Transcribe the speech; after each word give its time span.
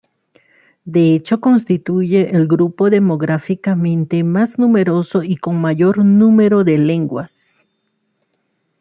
De 0.83 1.13
hecho 1.13 1.39
constituyen 1.39 2.35
el 2.35 2.47
grupo 2.47 2.89
demográficamente 2.89 4.23
más 4.23 4.57
numeroso 4.57 5.21
y 5.21 5.35
con 5.37 5.61
mayor 5.61 5.99
número 6.03 6.63
de 6.63 6.79
lenguas. 6.79 7.63